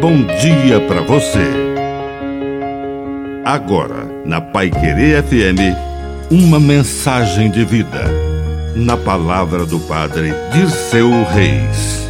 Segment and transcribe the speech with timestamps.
[0.00, 1.44] bom dia para você.
[3.44, 5.76] Agora, na Pai Querer FM,
[6.30, 8.08] uma mensagem de vida.
[8.74, 12.08] Na palavra do Padre Dirceu Reis.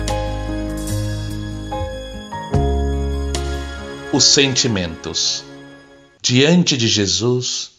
[4.13, 5.43] Os sentimentos.
[6.23, 7.73] Diante de Jesus,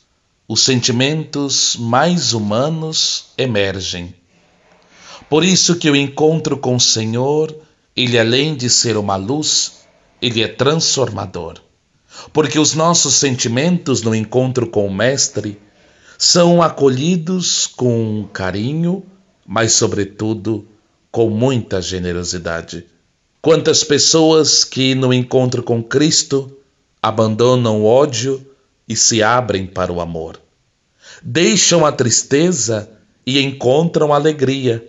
[0.45, 4.13] os sentimentos mais humanos emergem.
[5.29, 7.55] Por isso que o encontro com o Senhor,
[7.95, 9.80] ele além de ser uma luz,
[10.21, 11.55] ele é transformador.
[12.31, 15.59] Porque os nossos sentimentos no encontro com o Mestre
[16.17, 19.03] são acolhidos com carinho,
[19.45, 20.67] mas, sobretudo,
[21.09, 22.85] com muita generosidade.
[23.41, 26.57] Quantas pessoas que no encontro com Cristo
[27.01, 28.45] abandonam o ódio
[28.87, 30.39] e se abrem para o amor.
[31.23, 32.89] Deixam a tristeza
[33.25, 34.85] e encontram alegria.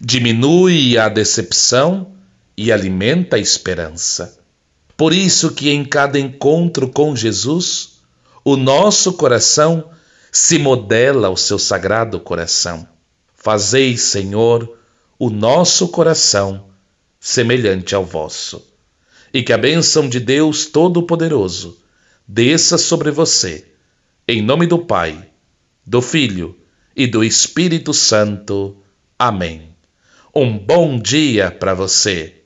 [0.00, 2.14] Diminui a decepção
[2.56, 4.38] e alimenta a esperança.
[4.96, 8.00] Por isso que em cada encontro com Jesus,
[8.44, 9.90] o nosso coração
[10.30, 12.86] se modela ao seu sagrado coração.
[13.34, 14.78] Fazei, Senhor,
[15.18, 16.66] o nosso coração
[17.18, 18.70] semelhante ao vosso.
[19.32, 21.78] E que a bênção de Deus Todo-Poderoso
[22.26, 23.66] desça sobre você,
[24.28, 25.28] em nome do Pai,
[25.84, 26.56] do Filho
[26.96, 28.76] e do Espírito Santo.
[29.18, 29.74] Amém.
[30.34, 32.43] Um bom dia para você.